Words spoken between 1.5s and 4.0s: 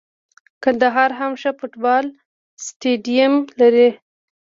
فوټبال سټیډیم لري.